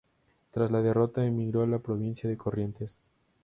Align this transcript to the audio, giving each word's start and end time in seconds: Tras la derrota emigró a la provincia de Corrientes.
Tras 0.49 0.71
la 0.71 0.81
derrota 0.81 1.23
emigró 1.23 1.61
a 1.61 1.67
la 1.67 1.77
provincia 1.77 2.27
de 2.27 2.35
Corrientes. 2.35 2.97